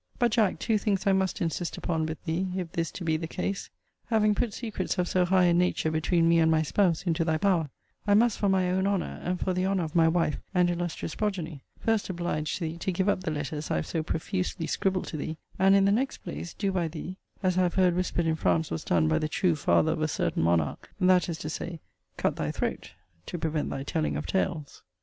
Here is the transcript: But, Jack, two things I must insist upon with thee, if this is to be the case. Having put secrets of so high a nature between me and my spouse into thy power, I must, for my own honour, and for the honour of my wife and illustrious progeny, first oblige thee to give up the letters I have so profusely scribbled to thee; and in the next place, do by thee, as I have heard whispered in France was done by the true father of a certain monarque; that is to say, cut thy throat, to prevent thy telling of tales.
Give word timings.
But, 0.17 0.31
Jack, 0.31 0.57
two 0.57 0.79
things 0.79 1.05
I 1.05 1.11
must 1.13 1.41
insist 1.41 1.77
upon 1.77 2.07
with 2.07 2.23
thee, 2.23 2.47
if 2.57 2.71
this 2.71 2.87
is 2.87 2.91
to 2.93 3.03
be 3.03 3.17
the 3.17 3.27
case. 3.27 3.69
Having 4.07 4.33
put 4.33 4.51
secrets 4.51 4.97
of 4.97 5.07
so 5.07 5.25
high 5.25 5.43
a 5.43 5.53
nature 5.53 5.91
between 5.91 6.27
me 6.27 6.39
and 6.39 6.49
my 6.49 6.63
spouse 6.63 7.03
into 7.03 7.23
thy 7.23 7.37
power, 7.37 7.69
I 8.07 8.15
must, 8.15 8.39
for 8.39 8.49
my 8.49 8.71
own 8.71 8.87
honour, 8.87 9.19
and 9.23 9.39
for 9.39 9.53
the 9.53 9.67
honour 9.67 9.83
of 9.83 9.93
my 9.93 10.07
wife 10.07 10.39
and 10.55 10.71
illustrious 10.71 11.13
progeny, 11.13 11.61
first 11.79 12.09
oblige 12.09 12.57
thee 12.57 12.77
to 12.77 12.91
give 12.91 13.07
up 13.07 13.21
the 13.23 13.29
letters 13.29 13.69
I 13.69 13.75
have 13.75 13.85
so 13.85 14.01
profusely 14.01 14.65
scribbled 14.65 15.05
to 15.09 15.17
thee; 15.17 15.37
and 15.59 15.75
in 15.75 15.85
the 15.85 15.91
next 15.91 16.23
place, 16.23 16.55
do 16.55 16.71
by 16.71 16.87
thee, 16.87 17.17
as 17.43 17.59
I 17.59 17.61
have 17.61 17.75
heard 17.75 17.95
whispered 17.95 18.25
in 18.25 18.35
France 18.35 18.71
was 18.71 18.83
done 18.83 19.07
by 19.07 19.19
the 19.19 19.29
true 19.29 19.55
father 19.55 19.91
of 19.91 20.01
a 20.01 20.07
certain 20.07 20.41
monarque; 20.41 20.89
that 20.99 21.29
is 21.29 21.37
to 21.37 21.49
say, 21.51 21.79
cut 22.17 22.37
thy 22.37 22.49
throat, 22.49 22.93
to 23.27 23.37
prevent 23.37 23.69
thy 23.69 23.83
telling 23.83 24.17
of 24.17 24.25
tales. 24.25 24.81